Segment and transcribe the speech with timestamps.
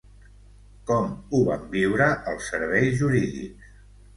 [0.91, 3.71] Com ho van viure els serveis jurídics?